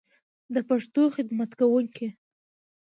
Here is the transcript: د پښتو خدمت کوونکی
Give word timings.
د 0.53 0.55
پښتو 0.69 1.01
خدمت 1.15 1.51
کوونکی 1.59 2.07